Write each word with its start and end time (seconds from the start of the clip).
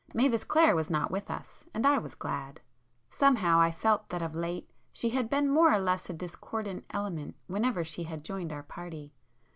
Mavis 0.15 0.43
Clare 0.43 0.75
was 0.75 0.89
not 0.89 1.11
with 1.11 1.29
us,—and 1.29 1.85
I 1.85 1.99
was 1.99 2.15
glad. 2.15 2.59
Somehow 3.11 3.59
I 3.59 3.69
felt 3.69 4.09
that 4.09 4.23
of 4.23 4.33
late 4.33 4.67
she 4.91 5.09
had 5.11 5.29
been 5.29 5.47
more 5.47 5.71
or 5.71 5.77
less 5.79 6.09
a 6.09 6.13
discordant 6.13 6.85
element 6.89 7.35
whenever 7.45 7.83
she 7.83 8.05
had 8.05 8.25
joined 8.25 8.51
our 8.51 8.63
party. 8.63 9.13